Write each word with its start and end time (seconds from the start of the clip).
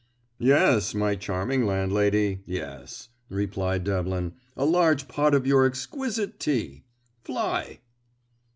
"Yes, 0.39 0.95
my 0.95 1.15
charming 1.15 1.63
landlady, 1.67 2.39
yes," 2.47 3.09
replied 3.29 3.83
Devlin, 3.83 4.33
"A 4.57 4.65
large 4.65 5.07
pot 5.07 5.35
of 5.35 5.45
your 5.45 5.63
exquisite 5.63 6.39
tea. 6.39 6.85
Fly!" 7.21 7.81